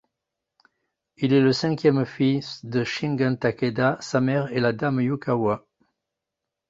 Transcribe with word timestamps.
Il 1.17 1.31
est 1.31 1.41
le 1.41 1.53
cinquième 1.53 2.05
fils 2.05 2.65
de 2.65 2.83
Shingen 2.83 3.37
Takeda, 3.37 3.97
sa 4.01 4.19
mère 4.19 4.51
est 4.51 4.59
la 4.59 4.73
dame 4.73 4.99
Yukawa. 4.99 5.67